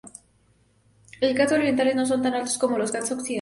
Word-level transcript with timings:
Los 1.21 1.33
Ghats 1.35 1.51
orientales 1.51 1.95
no 1.95 2.07
son 2.07 2.23
tan 2.23 2.33
altos 2.33 2.57
como 2.57 2.75
los 2.75 2.91
Ghats 2.91 3.11
occidentales. 3.11 3.29